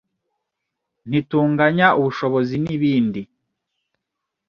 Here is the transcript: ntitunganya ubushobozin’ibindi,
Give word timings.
ntitunganya 1.07 1.87
ubushobozin’ibindi, 1.99 3.21